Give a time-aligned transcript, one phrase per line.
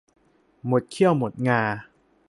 [0.65, 1.61] หมดเขี้ยวหมดงา